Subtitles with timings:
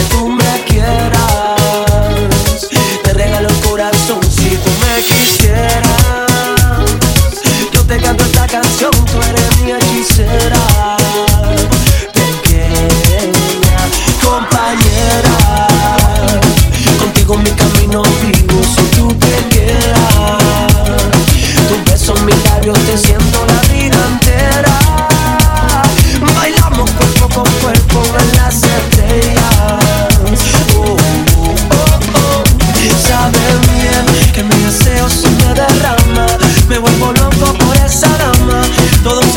[0.00, 1.58] que tú me quieras.
[3.02, 5.82] Te regalo el corazón si tú me quisieras.
[7.72, 11.29] Yo te canto esta canción, tú eres mi hechicera.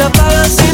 [0.04, 0.44] A balançar.
[0.44, 0.73] Assim,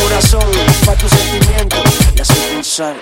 [0.00, 0.50] corazón,
[0.84, 1.80] para tus sentimientos
[2.16, 2.96] y así pensar.